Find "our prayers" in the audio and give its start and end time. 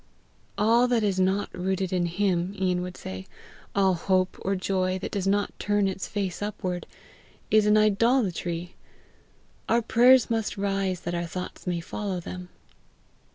9.69-10.27